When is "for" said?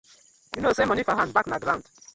1.03-1.15